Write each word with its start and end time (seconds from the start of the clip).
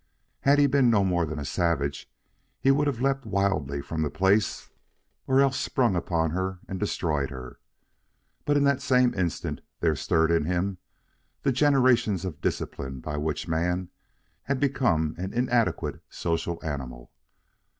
Had 0.39 0.57
he 0.57 0.65
been 0.65 0.89
no 0.89 1.03
more 1.03 1.27
than 1.27 1.37
a 1.37 1.45
savage, 1.45 2.09
he 2.59 2.71
would 2.71 2.87
have 2.87 3.01
leapt 3.01 3.23
wildly 3.23 3.83
from 3.83 4.01
the 4.01 4.09
place 4.09 4.71
or 5.27 5.39
else 5.41 5.59
sprung 5.59 5.95
upon 5.95 6.31
her 6.31 6.57
and 6.67 6.79
destroyed 6.79 7.29
her. 7.29 7.59
But 8.43 8.57
in 8.57 8.63
that 8.63 8.81
same 8.81 9.13
instant 9.13 9.61
there 9.79 9.95
stirred 9.95 10.31
in 10.31 10.45
him 10.45 10.79
the 11.43 11.51
generations 11.51 12.25
of 12.25 12.41
discipline 12.41 12.99
by 12.99 13.17
which 13.17 13.47
man 13.47 13.89
had 14.41 14.59
become 14.59 15.13
an 15.19 15.33
inadequate 15.33 16.01
social 16.09 16.59
animal. 16.65 17.11